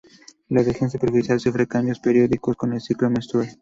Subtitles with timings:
[0.49, 3.49] La región superficial sufre cambios periódicos con el ciclo menstrual.